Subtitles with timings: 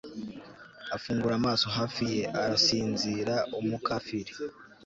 [0.95, 4.33] afungura amaso hafi ye; arasinzira, umukafiri